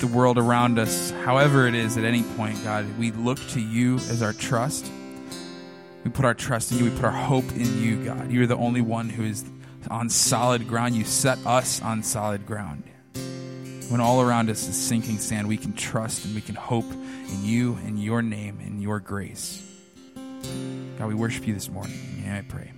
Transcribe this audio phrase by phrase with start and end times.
[0.00, 3.96] the world around us, however it is at any point, God, we look to you
[3.96, 4.90] as our trust.
[6.04, 6.84] We put our trust in you.
[6.84, 8.30] We put our hope in you, God.
[8.30, 9.44] You're the only one who is
[9.90, 10.94] on solid ground.
[10.94, 12.84] You set us on solid ground.
[13.88, 17.44] When all around us is sinking sand, we can trust and we can hope in
[17.44, 19.64] you, in your name, in your grace.
[20.98, 22.24] God, we worship you this morning.
[22.28, 22.72] I pray.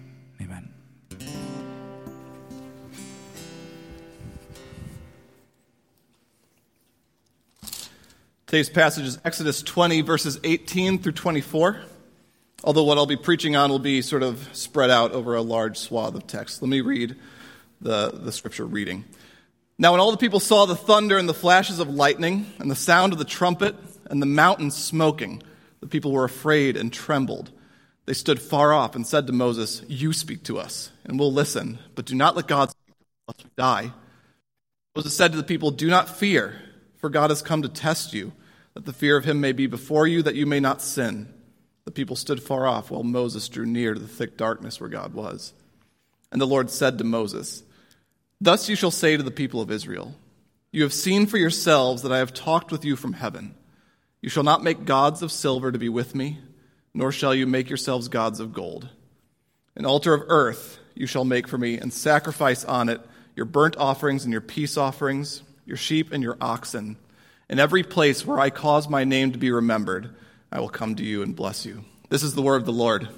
[8.50, 11.82] Today's passage is Exodus 20, verses 18 through 24.
[12.64, 15.78] Although what I'll be preaching on will be sort of spread out over a large
[15.78, 16.60] swath of text.
[16.60, 17.14] Let me read
[17.80, 19.04] the, the scripture reading.
[19.78, 22.74] Now, when all the people saw the thunder and the flashes of lightning and the
[22.74, 23.76] sound of the trumpet
[24.10, 25.44] and the mountain smoking,
[25.78, 27.52] the people were afraid and trembled.
[28.06, 31.78] They stood far off and said to Moses, You speak to us, and we'll listen,
[31.94, 32.96] but do not let God speak
[33.28, 33.92] lest we die.
[34.96, 36.60] Moses said to the people, Do not fear,
[36.96, 38.32] for God has come to test you
[38.74, 41.32] that the fear of him may be before you, that you may not sin.
[41.84, 45.14] The people stood far off while Moses drew near to the thick darkness where God
[45.14, 45.52] was.
[46.30, 47.62] And the Lord said to Moses,
[48.40, 50.14] Thus you shall say to the people of Israel,
[50.70, 53.54] You have seen for yourselves that I have talked with you from heaven.
[54.20, 56.38] You shall not make gods of silver to be with me,
[56.94, 58.88] nor shall you make yourselves gods of gold.
[59.74, 63.00] An altar of earth you shall make for me, and sacrifice on it
[63.34, 66.96] your burnt offerings and your peace offerings, your sheep and your oxen
[67.50, 70.14] in every place where I cause my name to be remembered,
[70.52, 71.84] I will come to you and bless you.
[72.08, 73.08] This is the word of the Lord.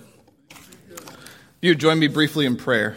[1.60, 2.96] You join me briefly in prayer.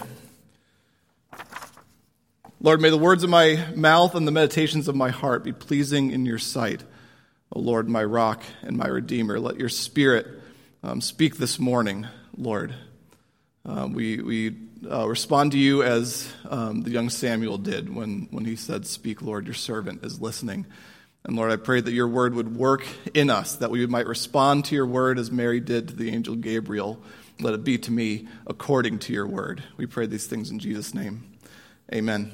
[2.61, 6.11] Lord, may the words of my mouth and the meditations of my heart be pleasing
[6.11, 6.81] in your sight.
[7.52, 10.25] O Lord, my rock and my redeemer, let your spirit
[10.83, 12.73] um, speak this morning, Lord.
[13.66, 14.55] Um, we we
[14.89, 19.22] uh, respond to you as um, the young Samuel did when, when he said, Speak,
[19.22, 20.66] Lord, your servant is listening.
[21.26, 24.66] And Lord, I pray that your word would work in us, that we might respond
[24.66, 27.02] to your word as Mary did to the angel Gabriel.
[27.40, 29.64] Let it be to me according to your word.
[29.76, 31.23] We pray these things in Jesus' name.
[31.92, 32.32] Amen.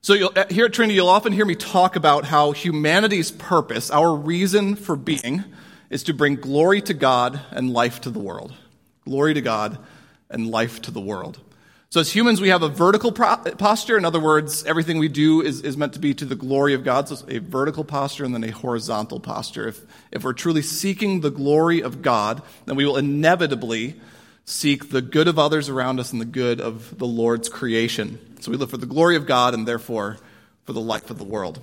[0.00, 4.12] So uh, here at Trinity, you'll often hear me talk about how humanity's purpose, our
[4.12, 5.44] reason for being,
[5.88, 8.52] is to bring glory to God and life to the world.
[9.04, 9.78] Glory to God
[10.28, 11.38] and life to the world.
[11.92, 13.98] So as humans, we have a vertical posture.
[13.98, 16.84] In other words, everything we do is, is meant to be to the glory of
[16.84, 17.06] God.
[17.06, 19.68] So a vertical posture and then a horizontal posture.
[19.68, 24.00] If, if we're truly seeking the glory of God, then we will inevitably
[24.46, 28.18] seek the good of others around us and the good of the Lord's creation.
[28.40, 30.16] So we live for the glory of God and therefore
[30.64, 31.60] for the life of the world.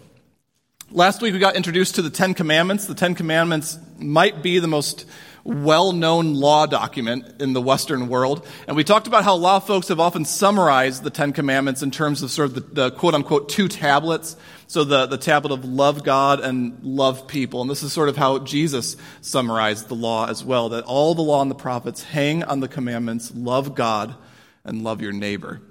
[0.91, 2.87] Last week we got introduced to the Ten Commandments.
[2.87, 5.05] The Ten Commandments might be the most
[5.43, 8.43] well known law document in the Western world.
[8.67, 12.23] And we talked about how law folks have often summarized the Ten Commandments in terms
[12.23, 14.35] of sort of the, the quote unquote two tablets.
[14.65, 17.61] So the, the tablet of love God and love people.
[17.61, 21.21] And this is sort of how Jesus summarized the law as well that all the
[21.21, 24.15] law and the prophets hang on the commandments love God
[24.63, 25.61] and love your neighbor.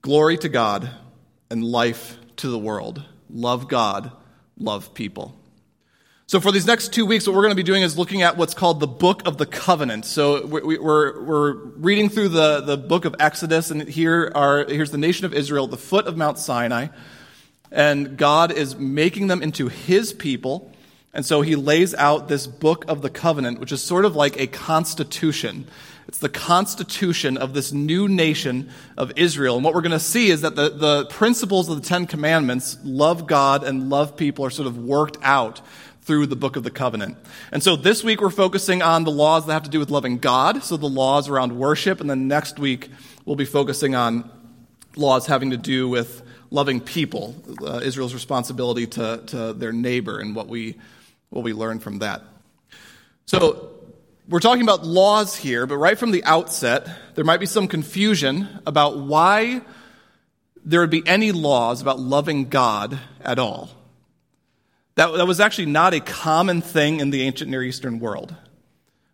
[0.00, 0.90] Glory to God
[1.48, 3.04] and life to the world.
[3.30, 4.10] Love God,
[4.62, 5.34] love people.
[6.26, 8.38] So, for these next two weeks, what we're going to be doing is looking at
[8.38, 10.06] what's called the Book of the Covenant.
[10.06, 14.98] So, we're, we're, reading through the, the book of Exodus, and here are, here's the
[14.98, 16.86] nation of Israel at the foot of Mount Sinai.
[17.70, 20.72] And God is making them into his people.
[21.14, 24.40] And so he lays out this book of the covenant, which is sort of like
[24.40, 25.66] a constitution.
[26.08, 29.56] It's the constitution of this new nation of Israel.
[29.56, 32.78] And what we're going to see is that the, the principles of the Ten Commandments,
[32.82, 35.60] love God and love people, are sort of worked out
[36.02, 37.16] through the book of the covenant.
[37.52, 40.18] And so this week we're focusing on the laws that have to do with loving
[40.18, 42.90] God, so the laws around worship, and then next week
[43.24, 44.28] we'll be focusing on
[44.96, 50.34] laws having to do with loving people, uh, Israel's responsibility to, to their neighbor, and
[50.34, 50.76] what we,
[51.32, 52.22] what we learn from that.
[53.24, 53.70] So
[54.28, 58.60] we're talking about laws here, but right from the outset, there might be some confusion
[58.66, 59.62] about why
[60.62, 63.70] there would be any laws about loving God at all.
[64.96, 68.34] That, that was actually not a common thing in the ancient Near Eastern world.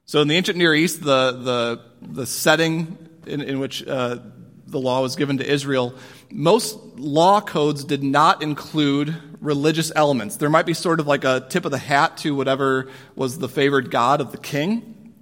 [0.05, 4.19] So in the ancient Near East, the, the, the setting in, in which uh,
[4.67, 5.95] the law was given to Israel,
[6.31, 10.37] most law codes did not include religious elements.
[10.37, 13.49] There might be sort of like a tip of the hat to whatever was the
[13.49, 15.13] favored god of the king,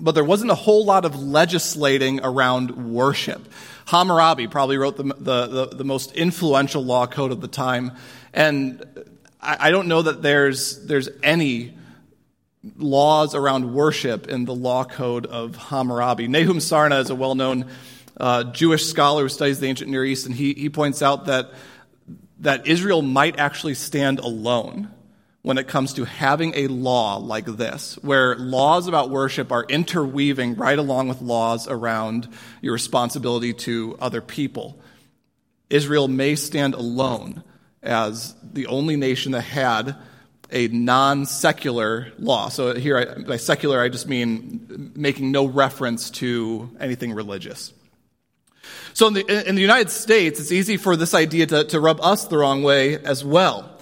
[0.00, 3.46] but there wasn't a whole lot of legislating around worship.
[3.86, 7.92] Hammurabi probably wrote the, the, the, the most influential law code of the time,
[8.32, 8.84] and
[9.40, 11.74] I, I don't know that there's, there's any
[12.76, 16.28] laws around worship in the law code of Hammurabi.
[16.28, 17.66] Nahum Sarna is a well known
[18.18, 21.52] uh, Jewish scholar who studies the ancient Near East, and he, he points out that
[22.40, 24.88] that Israel might actually stand alone
[25.42, 30.54] when it comes to having a law like this, where laws about worship are interweaving
[30.56, 32.28] right along with laws around
[32.60, 34.78] your responsibility to other people.
[35.70, 37.42] Israel may stand alone
[37.82, 39.96] as the only nation that had
[40.50, 42.48] a non secular law.
[42.48, 47.72] So, here, I, by secular, I just mean making no reference to anything religious.
[48.94, 52.00] So, in the, in the United States, it's easy for this idea to, to rub
[52.00, 53.78] us the wrong way as well.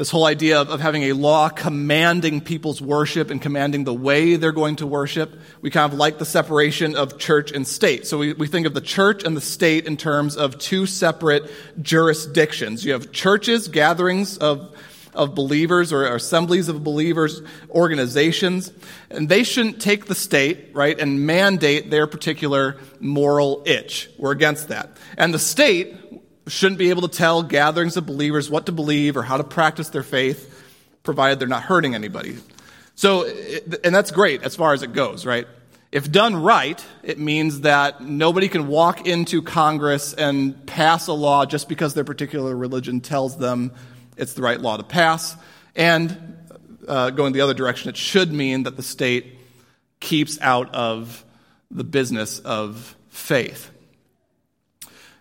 [0.00, 4.36] This whole idea of, of having a law commanding people's worship and commanding the way
[4.36, 5.38] they're going to worship.
[5.60, 8.06] We kind of like the separation of church and state.
[8.06, 11.50] So we, we think of the church and the state in terms of two separate
[11.82, 12.82] jurisdictions.
[12.82, 14.74] You have churches, gatherings of
[15.14, 18.72] of believers or assemblies of believers, organizations,
[19.10, 24.10] and they shouldn't take the state, right, and mandate their particular moral itch.
[24.18, 24.96] We're against that.
[25.16, 25.96] And the state
[26.46, 29.88] shouldn't be able to tell gatherings of believers what to believe or how to practice
[29.88, 30.62] their faith,
[31.02, 32.36] provided they're not hurting anybody.
[32.94, 33.26] So,
[33.82, 35.46] and that's great as far as it goes, right?
[35.92, 41.46] If done right, it means that nobody can walk into Congress and pass a law
[41.46, 43.72] just because their particular religion tells them
[44.20, 45.34] it's the right law to pass.
[45.74, 46.36] And
[46.86, 49.38] uh, going the other direction, it should mean that the state
[49.98, 51.24] keeps out of
[51.70, 53.70] the business of faith.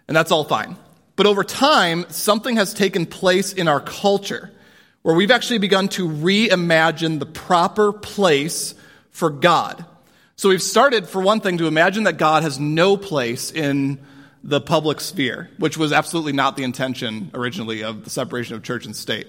[0.08, 0.76] And that's all fine.
[1.16, 4.52] But over time, something has taken place in our culture
[5.02, 8.74] where we've actually begun to reimagine the proper place
[9.12, 9.86] for God.
[10.36, 14.00] So we've started, for one thing, to imagine that God has no place in
[14.44, 18.86] the public sphere, which was absolutely not the intention originally of the separation of church
[18.86, 19.28] and state.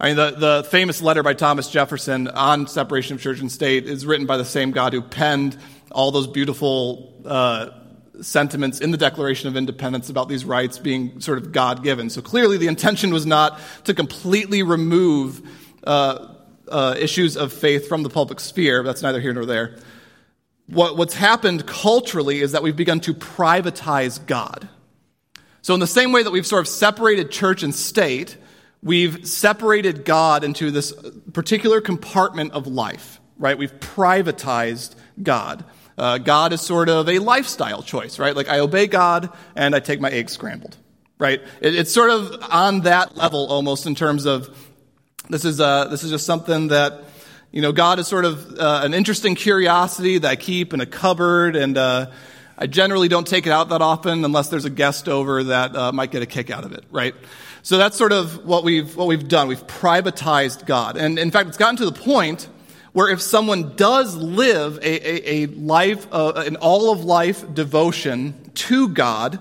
[0.00, 3.86] I mean, the, the famous letter by Thomas Jefferson on separation of church and state
[3.86, 5.58] is written by the same God who penned
[5.92, 7.68] all those beautiful uh,
[8.22, 12.08] sentiments in the Declaration of Independence about these rights being sort of God given.
[12.08, 15.42] So clearly, the intention was not to completely remove
[15.84, 16.34] uh,
[16.68, 18.82] uh, issues of faith from the public sphere.
[18.82, 19.76] That's neither here nor there.
[20.70, 24.68] What, what's happened culturally is that we've begun to privatize God.
[25.62, 28.36] So, in the same way that we've sort of separated church and state,
[28.82, 30.94] we've separated God into this
[31.32, 33.58] particular compartment of life, right?
[33.58, 35.64] We've privatized God.
[35.98, 38.34] Uh, God is sort of a lifestyle choice, right?
[38.34, 40.76] Like I obey God and I take my eggs scrambled,
[41.18, 41.42] right?
[41.60, 44.56] It, it's sort of on that level almost in terms of
[45.28, 47.04] this is, uh, this is just something that,
[47.52, 50.86] you know, God is sort of uh, an interesting curiosity that I keep in a
[50.86, 52.10] cupboard and, uh,
[52.62, 55.92] I generally don't take it out that often unless there's a guest over that uh,
[55.92, 57.14] might get a kick out of it, right?
[57.62, 59.48] So that's sort of what we've, what we've done.
[59.48, 60.98] We've privatized God.
[60.98, 62.48] And in fact, it's gotten to the point
[62.92, 68.34] where if someone does live a, a, a life, uh, an all of life devotion
[68.56, 69.40] to God,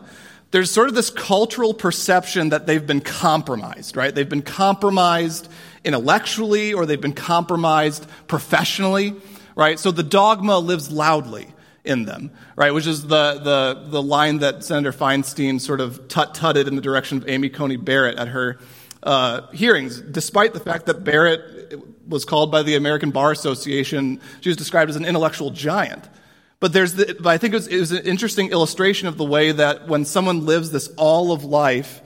[0.51, 4.13] there's sort of this cultural perception that they've been compromised, right?
[4.13, 5.50] They've been compromised
[5.84, 9.16] intellectually or they've been compromised professionally,
[9.56, 9.78] right?
[9.80, 11.54] So the dogma lives loudly
[11.84, 12.72] in them, right?
[12.72, 17.19] Which is the, the, the line that Senator Feinstein sort of tut-tutted in the direction
[17.19, 18.60] of Amy Coney Barrett at her
[19.04, 24.50] uh, hearings, despite the fact that Barrett was called by the American Bar Association, she
[24.50, 26.10] was described as an intellectual giant.
[26.59, 29.25] But there's the, but I think it was, it was an interesting illustration of the
[29.25, 32.01] way that when someone lives this all of life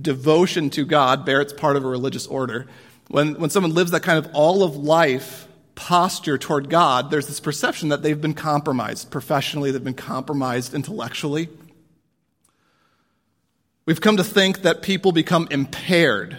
[0.00, 2.66] devotion to God, Barrett's part of a religious order,
[3.08, 7.40] when, when someone lives that kind of all of life posture toward God, there's this
[7.40, 11.48] perception that they've been compromised professionally, they've been compromised intellectually.
[13.86, 16.38] We've come to think that people become impaired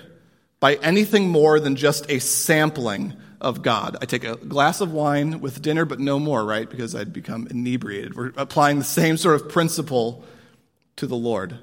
[0.60, 3.98] by anything more than just a sampling of God.
[4.02, 6.70] I take a glass of wine with dinner, but no more, right?
[6.70, 8.16] Because I'd become inebriated.
[8.16, 10.24] We're applying the same sort of principle
[10.98, 11.60] to the Lord.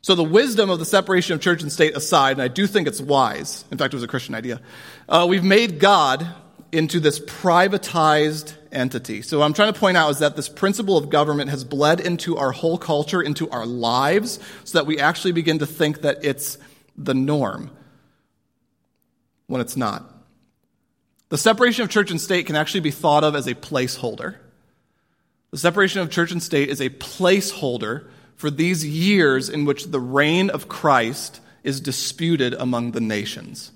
[0.00, 2.86] So, the wisdom of the separation of church and state aside, and I do think
[2.88, 4.60] it's wise, in fact, it was a Christian idea,
[5.08, 6.26] uh, we've made God
[6.70, 9.22] into this privatized entity.
[9.22, 12.00] So, what I'm trying to point out is that this principle of government has bled
[12.00, 16.24] into our whole culture, into our lives, so that we actually begin to think that
[16.24, 16.58] it's
[16.96, 17.70] the norm
[19.48, 20.17] when it's not.
[21.28, 24.36] The separation of church and state can actually be thought of as a placeholder.
[25.50, 28.06] The separation of church and state is a placeholder
[28.36, 33.72] for these years in which the reign of Christ is disputed among the nations.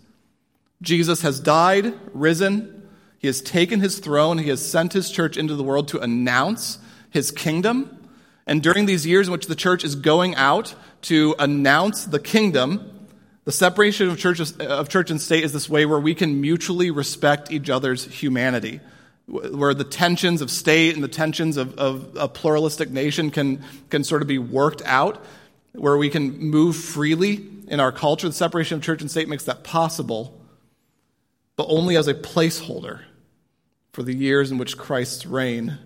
[0.80, 2.82] Jesus has died, risen,
[3.22, 4.38] he has taken his throne.
[4.38, 6.78] He has sent his church into the world to announce
[7.08, 8.08] his kingdom.
[8.48, 12.91] And during these years in which the church is going out to announce the kingdom,
[13.44, 16.90] the separation of church, of church and state is this way where we can mutually
[16.90, 18.80] respect each other's humanity,
[19.26, 24.04] where the tensions of state and the tensions of, of a pluralistic nation can, can
[24.04, 25.24] sort of be worked out,
[25.72, 28.28] where we can move freely in our culture.
[28.28, 30.40] The separation of church and state makes that possible,
[31.56, 33.00] but only as a placeholder
[33.92, 35.78] for the years in which Christ's reign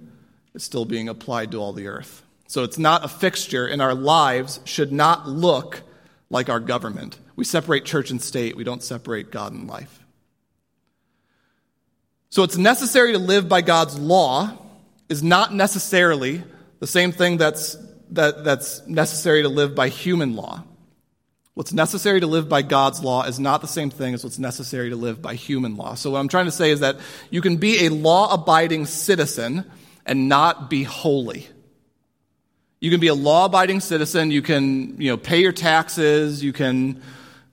[0.55, 2.23] is still being applied to all the earth.
[2.49, 5.83] So it's not a fixture, and our lives should not look
[6.31, 7.19] like our government.
[7.37, 10.03] We separate church and state, we don't separate God and life.
[12.31, 14.59] So it's necessary to live by God's law
[15.09, 16.43] is not necessarily
[16.81, 17.77] the same thing that's,
[18.11, 20.65] that, that's necessary to live by human law.
[21.55, 24.91] What's necessary to live by God's law is not the same thing as what's necessary
[24.91, 25.95] to live by human law.
[25.95, 26.97] So, what I'm trying to say is that
[27.31, 29.65] you can be a law abiding citizen
[30.05, 31.49] and not be holy.
[32.79, 36.53] You can be a law abiding citizen, you can you know, pay your taxes, you
[36.53, 37.01] can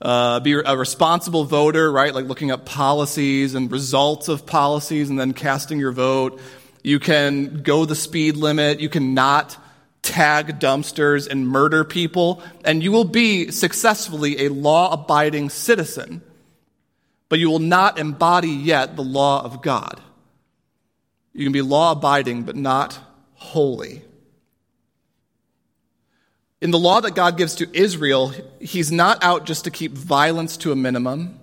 [0.00, 2.14] uh, be a responsible voter, right?
[2.14, 6.40] Like looking up policies and results of policies and then casting your vote.
[6.82, 8.80] You can go the speed limit.
[8.80, 9.56] You can not
[10.02, 16.22] tag dumpsters and murder people, and you will be successfully a law abiding citizen.
[17.30, 20.00] But you will not embody yet the law of God.
[21.32, 22.98] You can be law abiding, but not
[23.34, 24.02] holy.
[26.64, 30.56] In the law that God gives to Israel, He's not out just to keep violence
[30.56, 31.38] to a minimum.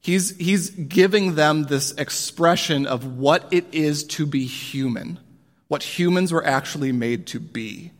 [0.00, 5.18] He's, he's giving them this expression of what it is to be human,
[5.66, 7.90] what humans were actually made to be.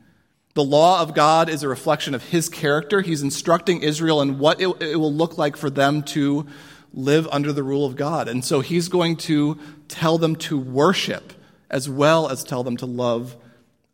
[0.54, 3.00] The law of God is a reflection of his character.
[3.00, 6.46] He's instructing Israel in what it, it, will look like for them to
[6.94, 8.28] live under the rule of God.
[8.28, 9.58] And so he's going to
[9.88, 11.32] tell them to worship
[11.68, 13.36] as well as tell them to love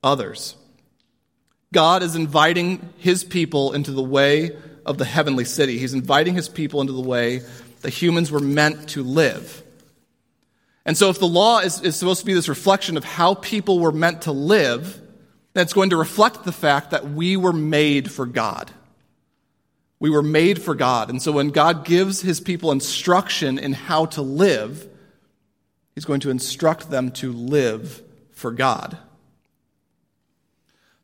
[0.03, 0.55] others.
[1.73, 5.79] God is inviting his people into the way of the heavenly city.
[5.79, 7.43] He's inviting his people into the way
[7.83, 9.63] that humans were meant to live.
[10.85, 13.81] And so, if the law is, is supposed to be this reflection of how people
[13.81, 15.01] were meant to live,
[15.53, 18.71] then it's going to reflect the fact that we were made for God.
[19.99, 21.11] We were made for God.
[21.11, 24.89] And so, when God gives his people instruction in how to live,
[25.97, 28.97] he's going to instruct them to live for God.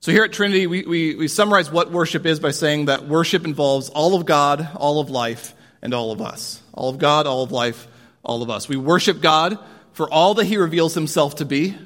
[0.02, 3.44] So, here at Trinity, we, we, we summarize what worship is by saying that worship
[3.44, 6.60] involves all of God, all of life, and all of us.
[6.74, 7.86] All of God, all of life,
[8.24, 8.68] all of us.
[8.68, 9.60] We worship God
[9.92, 11.78] for all that He reveals Himself to be.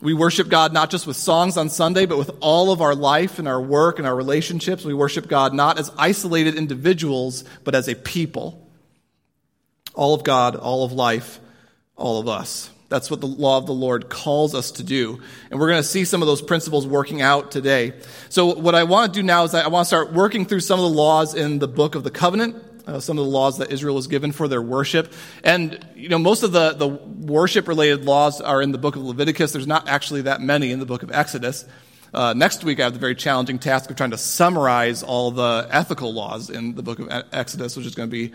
[0.00, 3.38] We worship God not just with songs on Sunday, but with all of our life
[3.38, 4.86] and our work and our relationships.
[4.86, 8.66] We worship God not as isolated individuals, but as a people.
[9.92, 11.38] All of God, all of life,
[11.96, 12.70] all of us.
[12.88, 15.20] That's what the law of the Lord calls us to do.
[15.50, 17.94] And we're going to see some of those principles working out today.
[18.28, 20.78] So, what I want to do now is I want to start working through some
[20.78, 23.72] of the laws in the book of the covenant uh, some of the laws that
[23.72, 25.12] Israel was given for their worship.
[25.42, 29.02] And, you know, most of the, the worship related laws are in the book of
[29.02, 29.52] Leviticus.
[29.52, 31.64] There's not actually that many in the book of Exodus.
[32.16, 35.68] Uh, next week, I have the very challenging task of trying to summarize all the
[35.70, 38.32] ethical laws in the book of Exodus, which is going to be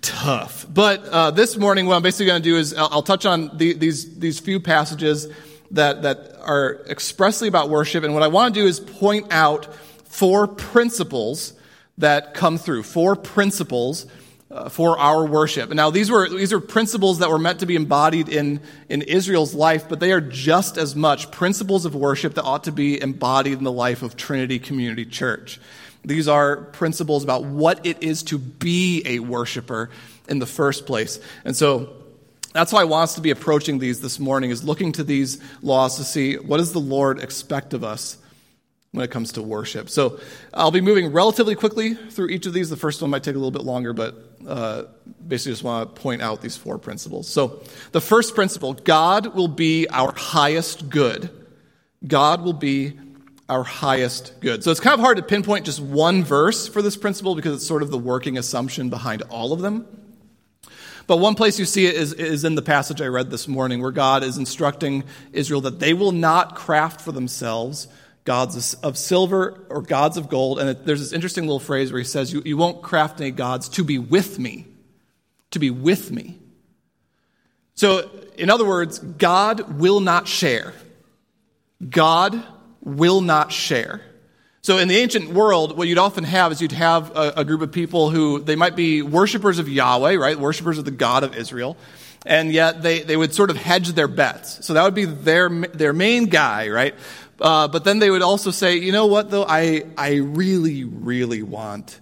[0.00, 0.66] tough.
[0.68, 3.56] But uh, this morning, what I'm basically going to do is I'll, I'll touch on
[3.56, 5.28] the, these, these few passages
[5.70, 8.02] that, that are expressly about worship.
[8.02, 9.72] And what I want to do is point out
[10.06, 11.52] four principles
[11.98, 14.06] that come through, four principles
[14.50, 15.70] uh, for our worship.
[15.70, 19.54] now, these were, these are principles that were meant to be embodied in, in Israel's
[19.54, 23.58] life, but they are just as much principles of worship that ought to be embodied
[23.58, 25.60] in the life of Trinity Community Church.
[26.04, 29.90] These are principles about what it is to be a worshiper
[30.28, 31.20] in the first place.
[31.44, 31.96] And so,
[32.52, 35.40] that's why I want us to be approaching these this morning, is looking to these
[35.62, 38.18] laws to see what does the Lord expect of us
[38.92, 39.88] when it comes to worship.
[39.88, 40.18] So
[40.52, 42.70] I'll be moving relatively quickly through each of these.
[42.70, 44.14] The first one might take a little bit longer, but
[44.46, 44.84] uh,
[45.26, 47.28] basically just want to point out these four principles.
[47.28, 51.30] So the first principle God will be our highest good.
[52.06, 52.98] God will be
[53.48, 54.64] our highest good.
[54.64, 57.66] So it's kind of hard to pinpoint just one verse for this principle because it's
[57.66, 59.86] sort of the working assumption behind all of them.
[61.06, 63.82] But one place you see it is, is in the passage I read this morning,
[63.82, 67.88] where God is instructing Israel that they will not craft for themselves
[68.24, 70.58] gods of silver or gods of gold.
[70.58, 73.68] And there's this interesting little phrase where he says, you, you won't craft any gods
[73.70, 74.66] to be with me.
[75.52, 76.38] To be with me.
[77.74, 80.74] So, in other words, God will not share.
[81.88, 82.40] God
[82.82, 84.02] will not share.
[84.62, 87.62] So, in the ancient world, what you'd often have is you'd have a, a group
[87.62, 90.38] of people who they might be worshippers of Yahweh, right?
[90.38, 91.76] Worshippers of the God of Israel
[92.26, 94.64] and yet they, they would sort of hedge their bets.
[94.64, 96.94] So that would be their, their main guy, right?
[97.40, 101.42] Uh, but then they would also say, you know what, though, I, I really, really
[101.42, 101.98] want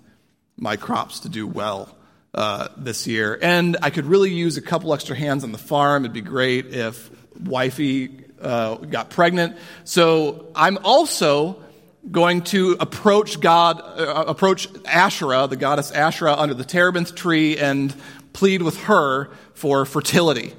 [0.56, 1.94] my crops to do well
[2.34, 3.38] uh, this year.
[3.40, 6.04] And I could really use a couple extra hands on the farm.
[6.04, 9.56] It'd be great if wifey uh, got pregnant.
[9.84, 11.62] So I'm also
[12.10, 17.94] going to approach God, uh, approach Asherah, the goddess Asherah, under the terebinth tree and
[18.32, 20.54] plead with her for fertility.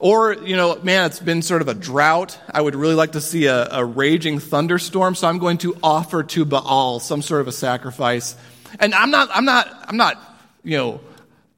[0.00, 2.38] Or, you know, man, it's been sort of a drought.
[2.48, 6.22] I would really like to see a, a raging thunderstorm, so I'm going to offer
[6.22, 8.36] to Baal some sort of a sacrifice.
[8.78, 10.16] And I'm not, I'm not, I'm not,
[10.62, 11.00] you know,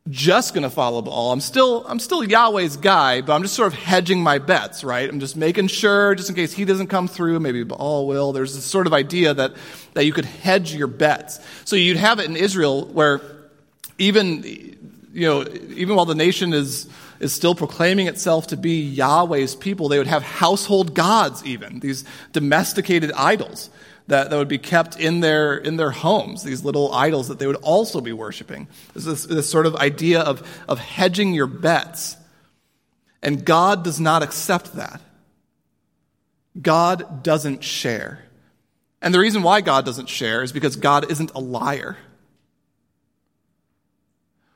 [0.08, 1.32] just going to follow Baal.
[1.32, 5.06] I'm still, I'm still Yahweh's guy, but I'm just sort of hedging my bets, right?
[5.06, 8.32] I'm just making sure, just in case he doesn't come through, maybe Baal will.
[8.32, 9.52] There's this sort of idea that,
[9.92, 11.40] that you could hedge your bets.
[11.66, 13.20] So you'd have it in Israel where
[13.98, 14.42] even,
[15.12, 15.44] you know,
[15.74, 16.88] even while the nation is,
[17.20, 22.04] is still proclaiming itself to be Yahweh's people, they would have household gods even, these
[22.32, 23.70] domesticated idols
[24.06, 27.46] that, that would be kept in their, in their homes, these little idols that they
[27.46, 28.66] would also be worshiping.
[28.94, 32.16] This, this, this sort of idea of, of hedging your bets.
[33.22, 35.00] And God does not accept that.
[36.60, 38.24] God doesn't share.
[39.02, 41.96] And the reason why God doesn't share is because God isn't a liar.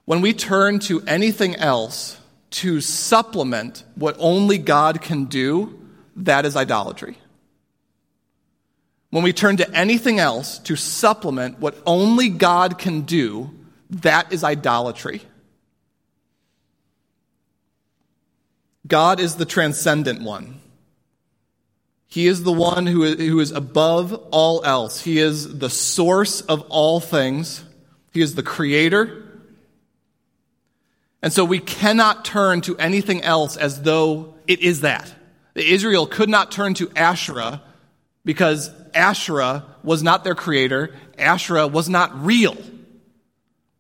[0.05, 2.19] When we turn to anything else
[2.55, 5.77] to supplement what only God can do,
[6.17, 7.19] that is idolatry.
[9.11, 13.51] When we turn to anything else to supplement what only God can do,
[13.91, 15.23] that is idolatry.
[18.87, 20.61] God is the transcendent one.
[22.07, 25.01] He is the one who is, who is above all else.
[25.01, 27.65] He is the source of all things.
[28.13, 29.24] He is the creator.
[31.25, 35.11] And so we cannot turn to anything else as though it is that.
[35.55, 37.63] Israel could not turn to Asherah
[38.27, 40.95] because Asherah was not their creator.
[41.19, 42.59] Asherah was not real.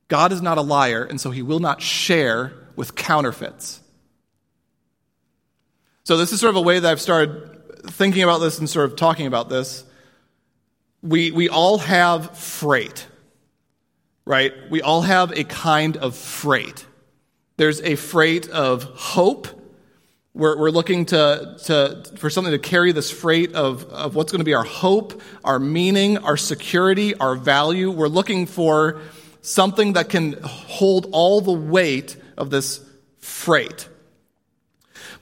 [0.09, 3.83] God is not a liar, and so he will not share with counterfeits.
[6.05, 8.91] So, this is sort of a way that I've started thinking about this and sort
[8.91, 9.85] of talking about this.
[11.03, 13.07] We, we all have freight,
[14.25, 14.55] right?
[14.71, 16.87] We all have a kind of freight.
[17.57, 19.49] There's a freight of hope
[20.35, 24.41] we're, we're looking to, to, for something to carry this freight of, of what's going
[24.41, 27.89] to be our hope, our meaning, our security, our value.
[27.89, 29.01] We're looking for
[29.43, 32.85] something that can hold all the weight of this
[33.19, 33.89] freight.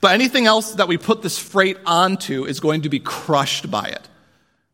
[0.01, 3.88] But anything else that we put this freight onto is going to be crushed by
[3.88, 4.09] it,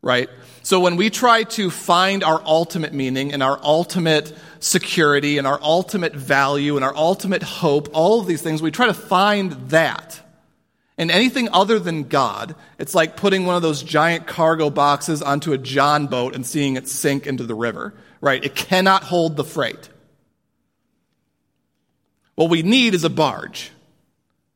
[0.01, 0.29] right?
[0.69, 5.59] So when we try to find our ultimate meaning and our ultimate security and our
[5.63, 10.21] ultimate value and our ultimate hope, all of these things, we try to find that.
[10.95, 15.53] And anything other than God, it's like putting one of those giant cargo boxes onto
[15.53, 18.45] a John boat and seeing it sink into the river, right?
[18.45, 19.89] It cannot hold the freight.
[22.35, 23.71] What we need is a barge.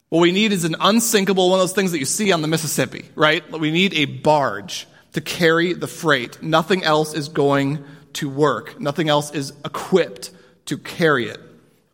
[0.09, 2.47] What we need is an unsinkable, one of those things that you see on the
[2.47, 3.51] Mississippi, right?
[3.51, 6.41] We need a barge to carry the freight.
[6.41, 8.79] Nothing else is going to work.
[8.79, 10.31] Nothing else is equipped
[10.65, 11.39] to carry it.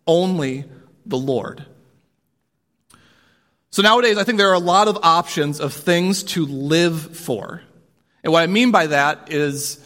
[0.08, 0.66] Only
[1.06, 1.66] the Lord.
[3.72, 7.62] So nowadays, I think there are a lot of options of things to live for.
[8.24, 9.84] And what I mean by that is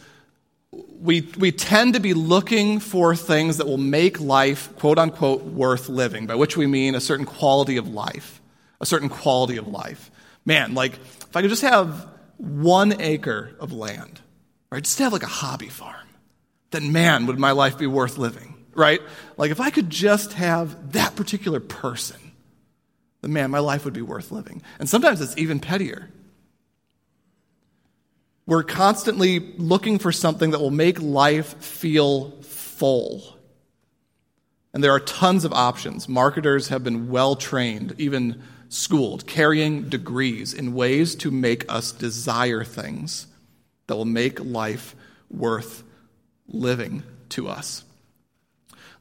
[0.72, 5.88] we, we tend to be looking for things that will make life, quote unquote, worth
[5.88, 8.40] living, by which we mean a certain quality of life.
[8.80, 10.10] A certain quality of life.
[10.44, 14.20] Man, like, if I could just have one acre of land,
[14.70, 16.06] right, just to have like a hobby farm,
[16.70, 19.00] then man, would my life be worth living, right?
[19.36, 22.16] Like, if I could just have that particular person,
[23.20, 24.62] then man, my life would be worth living.
[24.78, 26.10] And sometimes it's even pettier.
[28.46, 33.22] We're constantly looking for something that will make life feel full.
[34.74, 36.08] And there are tons of options.
[36.08, 38.42] Marketers have been well trained, even
[38.74, 43.28] schooled, carrying degrees in ways to make us desire things
[43.86, 44.96] that will make life
[45.30, 45.84] worth
[46.48, 47.84] living to us.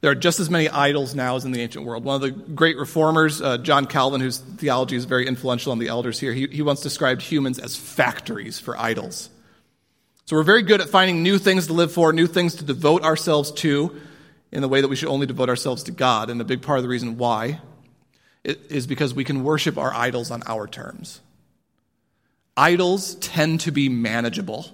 [0.01, 2.03] There are just as many idols now as in the ancient world.
[2.03, 5.87] One of the great reformers, uh, John Calvin, whose theology is very influential on the
[5.87, 9.29] elders here, he, he once described humans as factories for idols.
[10.25, 13.03] So we're very good at finding new things to live for, new things to devote
[13.03, 13.99] ourselves to
[14.51, 16.29] in the way that we should only devote ourselves to God.
[16.29, 17.59] And a big part of the reason why
[18.43, 21.21] is because we can worship our idols on our terms.
[22.55, 24.65] Idols tend to be manageable.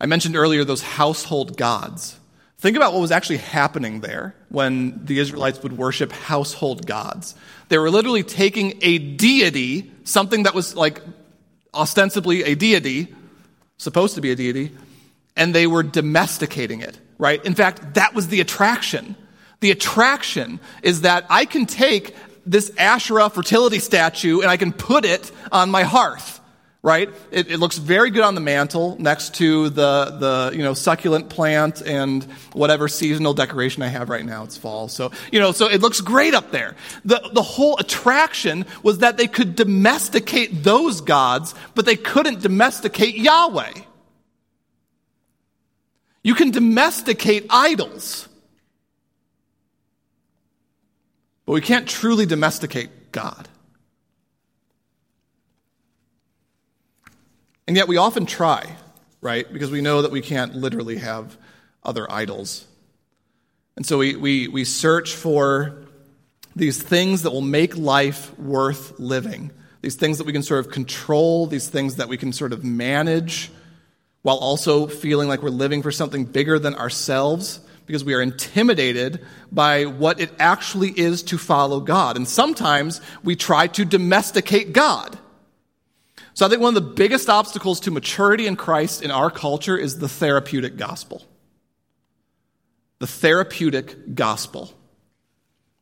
[0.00, 2.18] I mentioned earlier those household gods.
[2.58, 7.34] Think about what was actually happening there when the Israelites would worship household gods.
[7.68, 11.02] They were literally taking a deity, something that was like
[11.74, 13.14] ostensibly a deity,
[13.76, 14.72] supposed to be a deity,
[15.36, 17.44] and they were domesticating it, right?
[17.44, 19.16] In fact, that was the attraction.
[19.60, 22.14] The attraction is that I can take
[22.46, 26.40] this Asherah fertility statue and I can put it on my hearth
[26.86, 27.12] right?
[27.32, 31.28] It, it, looks very good on the mantle next to the, the, you know, succulent
[31.28, 34.44] plant and whatever seasonal decoration I have right now.
[34.44, 34.86] It's fall.
[34.86, 36.76] So, you know, so it looks great up there.
[37.04, 43.16] The, the whole attraction was that they could domesticate those gods, but they couldn't domesticate
[43.16, 43.72] Yahweh.
[46.22, 48.25] You can domesticate idols,
[51.46, 53.48] but we can't truly domesticate God.
[57.66, 58.76] And yet we often try,
[59.20, 59.50] right?
[59.50, 61.36] Because we know that we can't literally have
[61.82, 62.66] other idols.
[63.76, 65.84] And so we, we, we search for
[66.54, 69.50] these things that will make life worth living,
[69.82, 72.64] these things that we can sort of control, these things that we can sort of
[72.64, 73.50] manage,
[74.22, 79.24] while also feeling like we're living for something bigger than ourselves because we are intimidated
[79.50, 82.16] by what it actually is to follow God.
[82.16, 85.18] And sometimes we try to domesticate God.
[86.34, 89.76] So I think one of the biggest obstacles to maturity in Christ in our culture
[89.76, 91.24] is the therapeutic gospel.
[92.98, 94.72] The therapeutic gospel.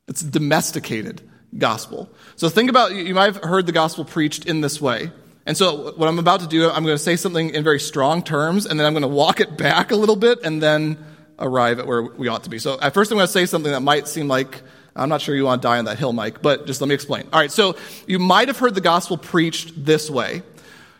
[0.07, 2.09] It's domesticated gospel.
[2.35, 5.11] So think about, you might have heard the gospel preached in this way.
[5.45, 8.23] And so what I'm about to do, I'm going to say something in very strong
[8.23, 10.97] terms, and then I'm going to walk it back a little bit, and then
[11.39, 12.59] arrive at where we ought to be.
[12.59, 14.61] So at first I'm going to say something that might seem like
[14.95, 16.95] I'm not sure you want to die on that hill, Mike, but just let me
[16.95, 17.27] explain.
[17.33, 17.75] All right, so
[18.07, 20.41] you might have heard the gospel preached this way.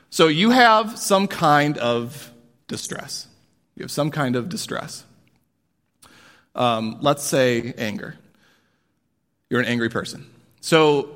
[0.10, 2.32] So you have some kind of
[2.68, 3.28] distress.
[3.76, 5.06] You have some kind of distress.
[6.56, 8.16] Um, let's say anger.
[9.50, 10.30] You're an angry person.
[10.60, 11.16] So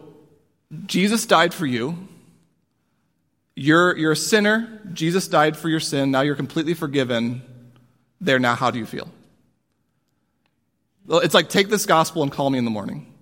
[0.85, 1.97] Jesus died for you.
[3.55, 4.81] You're, you're a sinner.
[4.93, 6.11] Jesus died for your sin.
[6.11, 7.41] Now you're completely forgiven.
[8.21, 9.09] There, now, how do you feel?
[11.09, 13.13] It's like take this gospel and call me in the morning.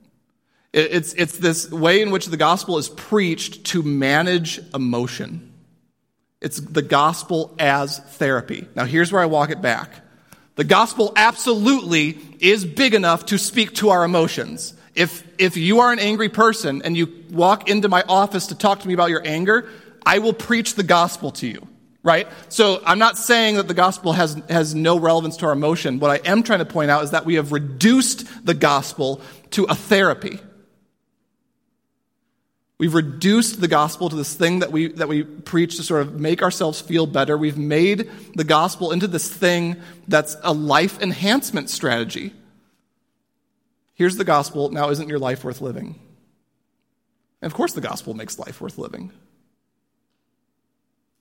[0.73, 5.53] It's, it's this way in which the gospel is preached to manage emotion.
[6.41, 8.67] It's the gospel as therapy.
[8.75, 9.89] Now, here's where I walk it back.
[10.55, 14.73] The gospel absolutely is big enough to speak to our emotions.
[14.93, 18.79] If, if you are an angry person and you walk into my office to talk
[18.79, 19.69] to me about your anger,
[20.05, 21.67] I will preach the gospel to you
[22.07, 22.29] right?
[22.47, 25.99] So I'm not saying that the gospel has, has no relevance to our emotion.
[25.99, 29.19] What I am trying to point out is that we have reduced the gospel
[29.51, 30.39] to a therapy.
[32.77, 36.17] We've reduced the gospel to this thing that we, that we preach to sort of
[36.17, 37.37] make ourselves feel better.
[37.37, 39.75] We've made the gospel into this thing
[40.07, 42.31] that's a life enhancement strategy.
[43.95, 44.69] Here's the gospel.
[44.69, 45.99] Now, isn't your life worth living?
[47.41, 49.11] And of course, the gospel makes life worth living.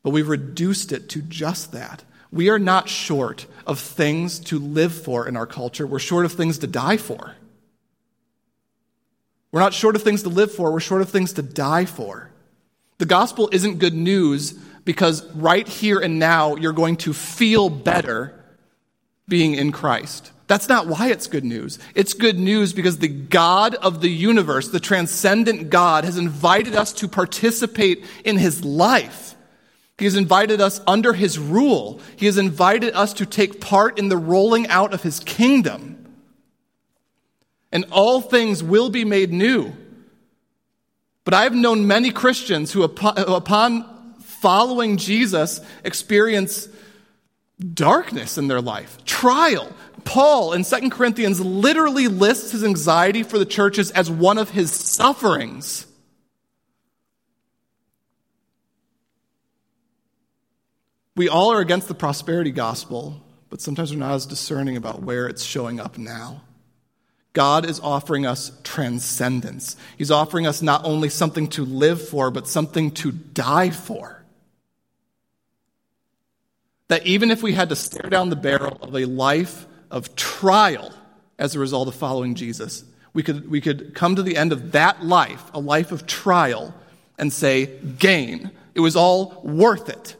[0.07, 2.05] But we've reduced it to just that.
[2.31, 5.85] We are not short of things to live for in our culture.
[5.85, 7.35] We're short of things to die for.
[9.51, 12.31] We're not short of things to live for, we're short of things to die for.
[12.99, 14.53] The gospel isn't good news
[14.85, 18.33] because right here and now you're going to feel better
[19.27, 20.31] being in Christ.
[20.47, 21.81] That's not why it's good news.
[21.97, 26.92] It's good news because the God of the universe, the transcendent God, has invited us
[26.92, 29.36] to participate in his life.
[29.98, 32.00] He has invited us under his rule.
[32.16, 35.92] He has invited us to take part in the rolling out of his kingdom.
[37.72, 39.72] And all things will be made new.
[41.24, 46.68] But I have known many Christians who, upon following Jesus, experience
[47.72, 49.72] darkness in their life, trial.
[50.04, 54.70] Paul in 2 Corinthians literally lists his anxiety for the churches as one of his
[54.70, 55.86] sufferings.
[61.16, 65.26] We all are against the prosperity gospel, but sometimes we're not as discerning about where
[65.26, 66.42] it's showing up now.
[67.33, 69.76] God is offering us transcendence.
[69.96, 74.24] He's offering us not only something to live for, but something to die for.
[76.88, 80.92] That even if we had to stare down the barrel of a life of trial
[81.38, 84.72] as a result of following Jesus, we could, we could come to the end of
[84.72, 86.74] that life, a life of trial,
[87.18, 87.66] and say,
[87.98, 88.50] gain.
[88.74, 90.16] It was all worth it.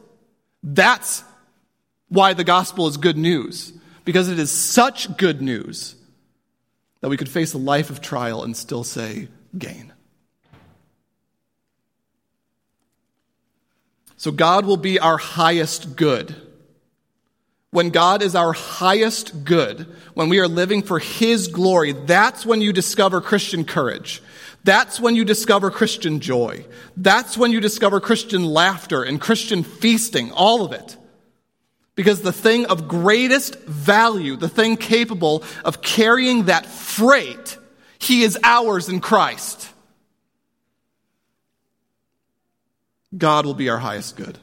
[0.69, 1.23] That's
[2.09, 3.71] why the gospel is good news,
[4.03, 5.95] because it is such good news
[6.99, 9.93] that we could face a life of trial and still say gain.
[14.17, 16.35] So God will be our highest good.
[17.71, 22.59] When God is our highest good, when we are living for His glory, that's when
[22.59, 24.21] you discover Christian courage.
[24.67, 26.65] That's when you discover Christian joy.
[26.97, 30.97] That's when you discover Christian laughter and Christian feasting, all of it.
[31.95, 37.57] Because the thing of greatest value, the thing capable of carrying that freight,
[37.97, 39.69] He is ours in Christ.
[43.17, 44.37] God will be our highest good.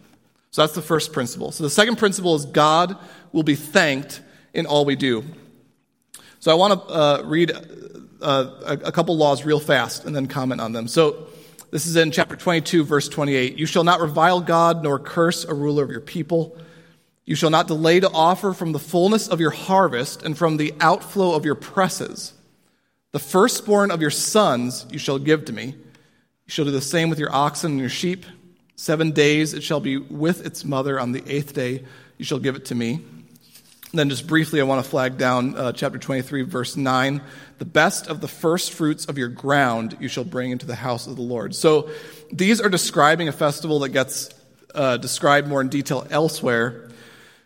[0.52, 1.52] So that's the first principle.
[1.52, 2.96] So the second principle is God
[3.32, 4.22] will be thanked
[4.54, 5.22] in all we do.
[6.40, 7.52] So I want to uh, read
[8.24, 10.88] uh, a, a couple laws real fast and then comment on them.
[10.88, 11.28] So
[11.70, 13.58] this is in chapter 22, verse 28.
[13.58, 16.56] You shall not revile God nor curse a ruler of your people.
[17.24, 20.74] You shall not delay to offer from the fullness of your harvest and from the
[20.80, 22.32] outflow of your presses.
[23.12, 25.66] The firstborn of your sons you shall give to me.
[25.66, 28.26] You shall do the same with your oxen and your sheep.
[28.76, 31.00] Seven days it shall be with its mother.
[31.00, 31.84] On the eighth day
[32.18, 33.04] you shall give it to me.
[33.94, 37.20] And then, just briefly, I want to flag down uh, chapter 23, verse 9.
[37.59, 41.07] The best of the first fruits of your ground you shall bring into the house
[41.07, 41.54] of the Lord.
[41.54, 41.88] So,
[42.33, 44.30] these are describing a festival that gets
[44.74, 46.90] uh, described more in detail elsewhere.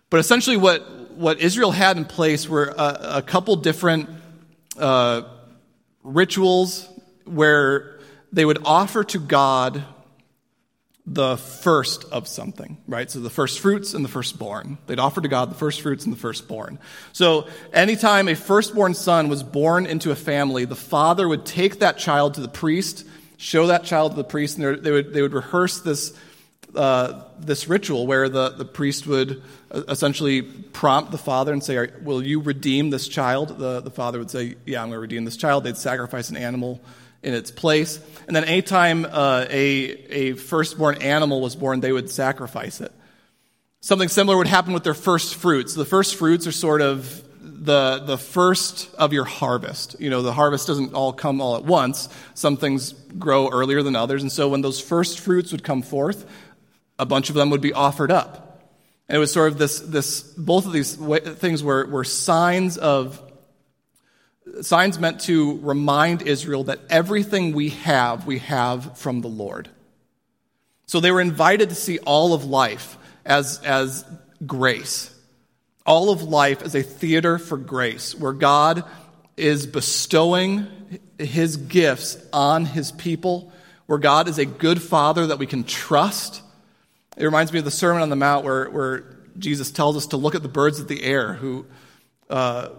[0.09, 4.09] But essentially, what, what Israel had in place were a, a couple different
[4.79, 5.25] uh,
[6.03, 6.89] rituals
[7.27, 8.01] where
[8.33, 9.85] they would offer to God
[11.11, 13.11] the first of something, right?
[13.11, 14.77] So the first fruits and the firstborn.
[14.87, 16.79] They'd offer to God the first fruits and the firstborn.
[17.13, 21.97] So anytime a firstborn son was born into a family, the father would take that
[21.97, 23.07] child to the priest,
[23.39, 26.15] show that child to the priest, and they would, they would rehearse this,
[26.75, 31.89] uh, this ritual where the, the priest would uh, essentially prompt the father and say,
[32.03, 33.59] Will you redeem this child?
[33.59, 35.65] The, the father would say, Yeah, I'm going to redeem this child.
[35.65, 36.83] They'd sacrifice an animal
[37.23, 38.01] in its place.
[38.27, 42.93] And then anytime uh, a, a firstborn animal was born, they would sacrifice it.
[43.81, 45.75] Something similar would happen with their first fruits.
[45.75, 49.97] The first fruits are sort of the, the first of your harvest.
[50.01, 52.09] You know, the harvest doesn't all come all at once.
[52.35, 54.23] Some things grow earlier than others.
[54.23, 56.29] And so when those first fruits would come forth,
[56.99, 58.45] a bunch of them would be offered up.
[59.09, 63.23] And it was sort of this, this both of these things were, were signs of
[64.63, 69.69] signs meant to remind Israel that everything we have, we have from the Lord.
[70.87, 74.05] So they were invited to see all of life as, as
[74.47, 75.15] grace.
[75.85, 78.85] All of life as a theater for grace, where God
[79.37, 80.67] is bestowing
[81.19, 83.53] his gifts on his people,
[83.87, 86.43] where God is a good father that we can trust.
[87.17, 90.17] It reminds me of the Sermon on the Mount where, where Jesus tells us to
[90.17, 91.67] look at the birds of the air who,
[92.29, 92.71] uh,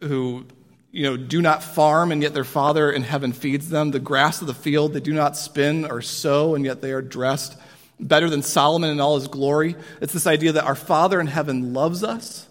[0.00, 0.46] who
[0.90, 3.90] you know, do not farm, and yet their Father in heaven feeds them.
[3.90, 7.02] The grass of the field, they do not spin or sow, and yet they are
[7.02, 7.56] dressed
[8.00, 9.76] better than Solomon in all his glory.
[10.00, 12.46] It's this idea that our Father in heaven loves us,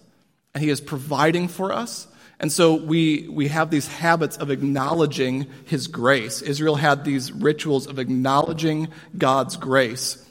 [0.53, 2.07] and he is providing for us.
[2.39, 6.43] And so we, we have these habits of acknowledging his grace.
[6.43, 10.23] Israel had these rituals of acknowledging God's grace.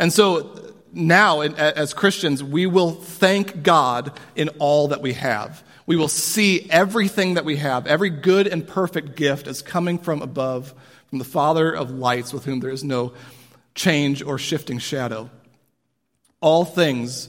[0.00, 5.96] And so now, as Christians, we will thank God in all that we have we
[5.96, 10.72] will see everything that we have, every good and perfect gift as coming from above,
[11.08, 13.12] from the Father of lights, with whom there is no
[13.74, 15.30] change or shifting shadow.
[16.40, 17.28] All things,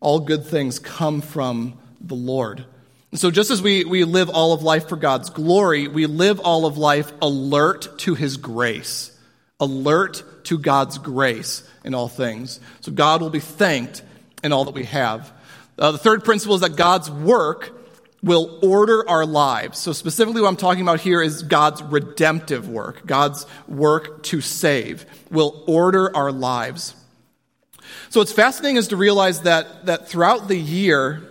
[0.00, 2.64] all good things come from the Lord.
[3.10, 6.40] And so, just as we, we live all of life for God's glory, we live
[6.40, 9.16] all of life alert to His grace,
[9.60, 12.60] alert to God's grace in all things.
[12.80, 14.02] So, God will be thanked
[14.42, 15.32] in all that we have.
[15.78, 17.72] Uh, the third principle is that God's work
[18.22, 19.78] will order our lives.
[19.78, 25.04] So, specifically, what I'm talking about here is God's redemptive work, God's work to save,
[25.30, 26.94] will order our lives.
[28.08, 31.22] So, what's fascinating is to realize that, that throughout the year,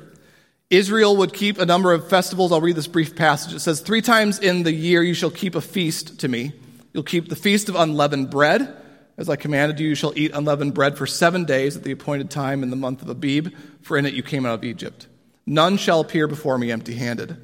[0.70, 2.52] Israel would keep a number of festivals.
[2.52, 3.54] I'll read this brief passage.
[3.54, 6.54] It says, Three times in the year you shall keep a feast to me.
[6.94, 8.76] You'll keep the feast of unleavened bread.
[9.16, 12.32] As I commanded you, you shall eat unleavened bread for seven days at the appointed
[12.32, 15.08] time in the month of Abib, for in it you came out of Egypt.
[15.46, 17.38] None shall appear before me empty handed.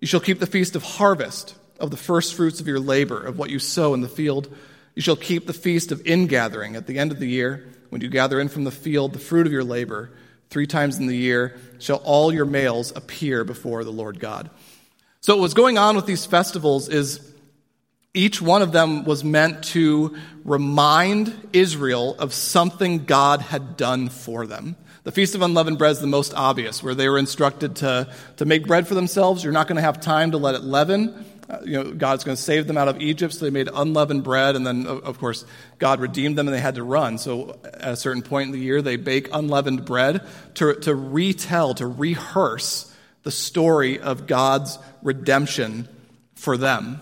[0.00, 3.38] You shall keep the feast of harvest, of the first fruits of your labor, of
[3.38, 4.54] what you sow in the field.
[4.94, 8.08] You shall keep the feast of ingathering at the end of the year, when you
[8.08, 10.10] gather in from the field the fruit of your labor.
[10.48, 14.50] Three times in the year shall all your males appear before the Lord God.
[15.20, 17.30] So, what's going on with these festivals is
[18.14, 24.46] each one of them was meant to remind Israel of something God had done for
[24.46, 24.76] them.
[25.02, 28.44] The Feast of Unleavened Bread is the most obvious, where they were instructed to, to
[28.44, 29.42] make bread for themselves.
[29.42, 31.24] You're not going to have time to let it leaven.
[31.48, 34.24] Uh, you know, God's going to save them out of Egypt, so they made unleavened
[34.24, 35.46] bread, and then, of course,
[35.78, 37.16] God redeemed them and they had to run.
[37.16, 40.20] So, at a certain point in the year, they bake unleavened bread
[40.56, 45.88] to, to retell, to rehearse the story of God's redemption
[46.34, 47.00] for them.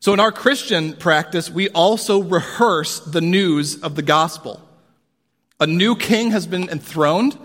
[0.00, 4.66] So, in our Christian practice, we also rehearse the news of the gospel.
[5.62, 7.38] A new king has been enthroned,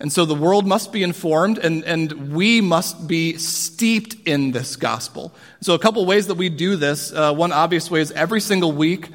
[0.00, 4.74] and so the world must be informed, and, and we must be steeped in this
[4.76, 5.34] gospel.
[5.60, 7.12] So, a couple ways that we do this.
[7.12, 9.10] Uh, one obvious way is every single week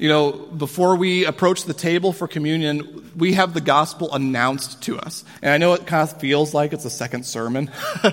[0.00, 4.98] You know, before we approach the table for communion, we have the gospel announced to
[4.98, 5.26] us.
[5.42, 7.70] And I know it kind of feels like it's a second sermon.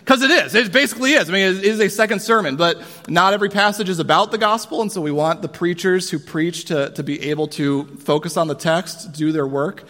[0.00, 0.54] Because it is.
[0.54, 1.28] It basically is.
[1.28, 4.82] I mean, it is a second sermon, but not every passage is about the gospel,
[4.82, 8.48] and so we want the preachers who preach to, to be able to focus on
[8.48, 9.84] the text, do their work.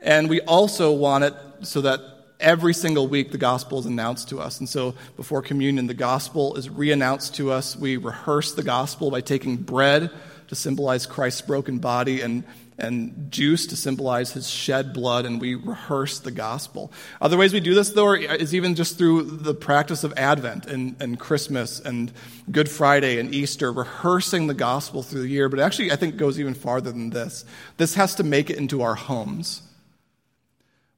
[0.00, 2.00] And we also want it so that
[2.40, 4.60] every single week the gospel is announced to us.
[4.60, 7.76] And so before communion, the gospel is re-announced to us.
[7.76, 10.10] We rehearse the gospel by taking bread
[10.48, 12.44] to symbolize Christ's broken body and,
[12.80, 16.92] and juice to symbolize his shed blood, and we rehearse the gospel.
[17.20, 20.96] Other ways we do this, though, is even just through the practice of Advent and,
[21.00, 22.12] and Christmas and
[22.50, 25.48] Good Friday and Easter, rehearsing the gospel through the year.
[25.48, 27.44] But actually, I think it goes even farther than this.
[27.76, 29.62] This has to make it into our homes.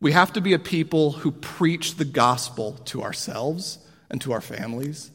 [0.01, 3.79] We have to be a people who preach the gospel to ourselves
[4.11, 5.11] and to our families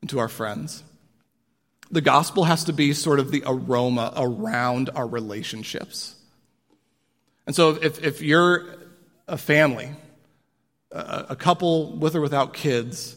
[0.00, 0.84] and to our friends.
[1.90, 6.14] The gospel has to be sort of the aroma around our relationships.
[7.46, 8.66] And so if, if you're
[9.26, 9.90] a family,
[10.92, 13.16] a, a couple with or without kids,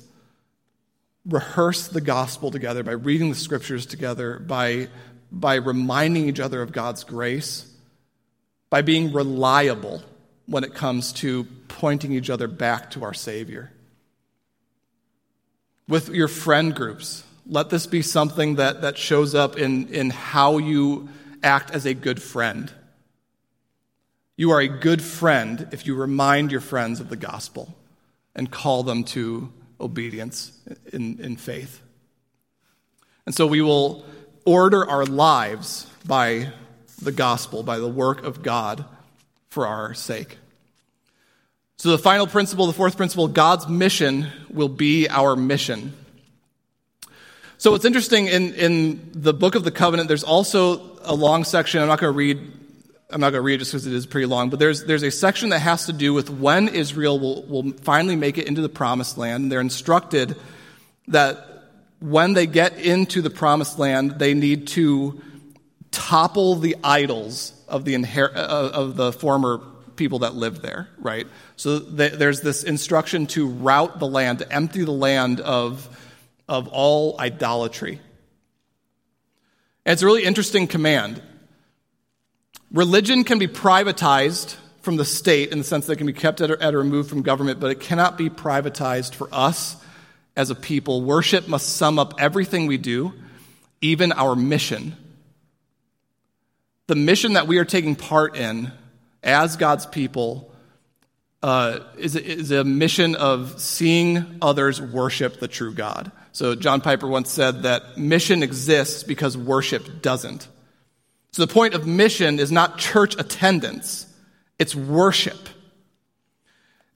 [1.25, 4.88] rehearse the gospel together by reading the scriptures together, by,
[5.31, 7.69] by reminding each other of God's grace,
[8.69, 10.01] by being reliable
[10.45, 13.71] when it comes to pointing each other back to our Savior.
[15.88, 20.58] With your friend groups, let this be something that, that shows up in, in how
[20.58, 21.10] you
[21.43, 22.71] act as a good friend.
[24.38, 27.75] You are a good friend if you remind your friends of the gospel
[28.36, 30.58] and call them to obedience
[30.93, 31.82] in, in faith.
[33.25, 34.06] And so we will
[34.45, 36.51] order our lives by
[37.01, 38.86] the gospel, by the work of God
[39.49, 40.38] for our sake.
[41.77, 45.93] So, the final principle, the fourth principle, God's mission will be our mission.
[47.62, 51.80] So it's interesting in, in the book of the covenant, there's also a long section.
[51.80, 52.39] I'm not going to read,
[53.12, 55.04] I'm not going to read it just because it is pretty long, but there's, there's
[55.04, 58.62] a section that has to do with when Israel will, will finally make it into
[58.62, 59.43] the promised land.
[59.43, 60.36] And They're instructed
[61.10, 61.67] that
[62.00, 65.21] when they get into the promised land, they need to
[65.91, 69.60] topple the idols of the, inher- uh, of the former
[69.97, 71.28] people that lived there, right?
[71.58, 75.88] So there's this instruction to rout the land, to empty the land of
[76.51, 78.01] of all idolatry.
[79.85, 81.21] And it's a really interesting command.
[82.73, 86.41] Religion can be privatized from the state in the sense that it can be kept
[86.41, 89.77] at a remove from government, but it cannot be privatized for us
[90.35, 91.01] as a people.
[91.01, 93.13] Worship must sum up everything we do,
[93.79, 94.97] even our mission.
[96.87, 98.73] The mission that we are taking part in
[99.23, 100.53] as God's people
[101.41, 106.11] uh, is, is a mission of seeing others worship the true God.
[106.31, 110.47] So John Piper once said that mission exists because worship doesn't.
[111.31, 114.05] So the point of mission is not church attendance,
[114.59, 115.49] it's worship.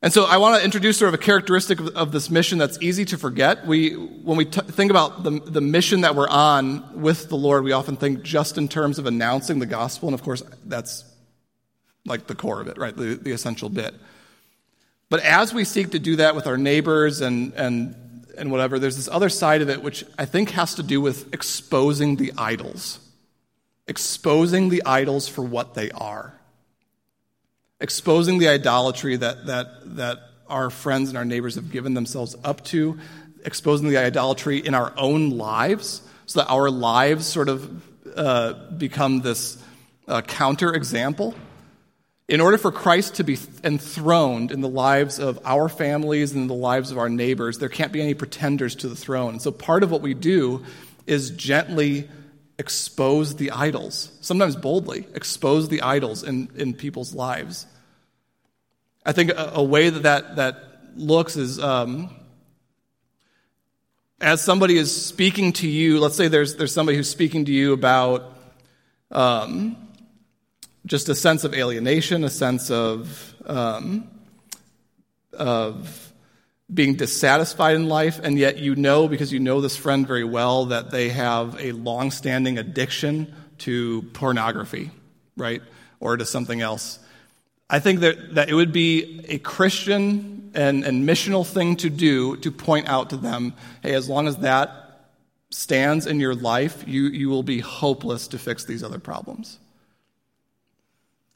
[0.01, 2.77] And so I want to introduce sort of a characteristic of, of this mission that's
[2.79, 3.65] easy to forget.
[3.65, 7.63] We, when we t- think about the, the mission that we're on with the Lord,
[7.63, 10.07] we often think just in terms of announcing the gospel.
[10.09, 11.03] And of course, that's
[12.05, 12.95] like the core of it, right?
[12.95, 13.95] The, the essential bit.
[15.09, 17.95] But as we seek to do that with our neighbors and, and
[18.37, 21.33] and whatever, there's this other side of it which I think has to do with
[21.33, 22.99] exposing the idols.
[23.87, 26.33] Exposing the idols for what they are.
[27.79, 32.63] Exposing the idolatry that, that, that our friends and our neighbors have given themselves up
[32.65, 32.99] to.
[33.43, 37.83] Exposing the idolatry in our own lives so that our lives sort of
[38.15, 39.61] uh, become this
[40.07, 41.35] uh, counter example
[42.27, 46.55] in order for Christ to be enthroned in the lives of our families and the
[46.55, 49.39] lives of our neighbors, there can't be any pretenders to the throne.
[49.39, 50.65] So part of what we do
[51.05, 52.09] is gently
[52.57, 57.67] expose the idols, sometimes boldly expose the idols in, in people's lives.
[59.05, 60.55] I think a, a way that, that that
[60.95, 62.09] looks is um,
[64.19, 67.73] as somebody is speaking to you, let's say there's, there's somebody who's speaking to you
[67.73, 68.31] about.
[69.11, 69.84] Um,
[70.85, 74.07] just a sense of alienation, a sense of, um,
[75.33, 76.13] of
[76.73, 80.65] being dissatisfied in life, and yet you know, because you know this friend very well,
[80.67, 84.91] that they have a long-standing addiction to pornography,
[85.37, 85.61] right?
[85.99, 86.99] Or to something else.
[87.69, 92.37] I think that, that it would be a Christian and, and missional thing to do
[92.37, 94.69] to point out to them, hey, as long as that
[95.49, 99.59] stands in your life, you, you will be hopeless to fix these other problems.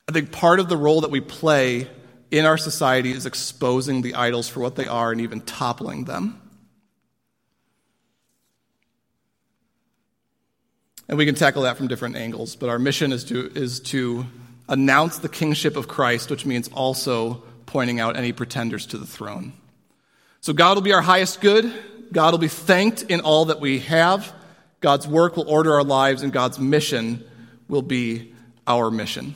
[0.10, 1.88] I think part of the role that we play
[2.32, 6.41] in our society is exposing the idols for what they are and even toppling them.
[11.07, 12.55] And we can tackle that from different angles.
[12.55, 14.26] But our mission is to, is to
[14.68, 19.53] announce the kingship of Christ, which means also pointing out any pretenders to the throne.
[20.41, 21.72] So God will be our highest good.
[22.12, 24.34] God will be thanked in all that we have.
[24.82, 27.24] God's work will order our lives, and God's mission
[27.68, 28.34] will be
[28.66, 29.36] our mission.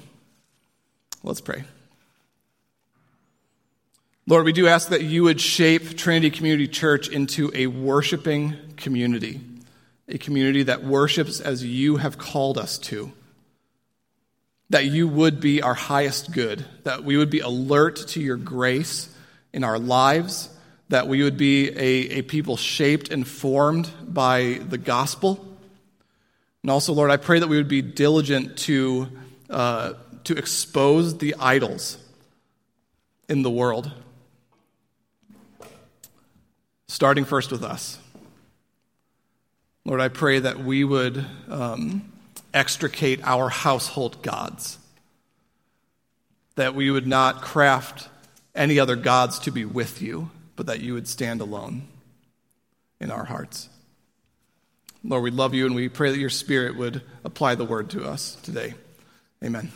[1.25, 1.63] Let's pray.
[4.27, 9.39] Lord, we do ask that you would shape Trinity Community Church into a worshiping community,
[10.09, 13.13] a community that worships as you have called us to.
[14.69, 19.09] That you would be our highest good, that we would be alert to your grace
[19.53, 20.49] in our lives,
[20.89, 25.45] that we would be a, a people shaped and formed by the gospel.
[26.63, 29.07] And also, Lord, I pray that we would be diligent to,
[29.49, 29.93] uh,
[30.25, 31.97] to expose the idols
[33.27, 33.91] in the world
[36.93, 37.97] starting first with us.
[39.83, 42.11] Lord, I pray that we would um,
[42.53, 44.77] extricate our household gods,
[46.55, 48.09] that we would not craft
[48.53, 51.87] any other gods to be with you, but that you would stand alone
[52.99, 53.69] in our hearts.
[55.03, 58.05] Lord, we love you and we pray that your Spirit would apply the word to
[58.05, 58.75] us today.
[59.43, 59.71] Amen.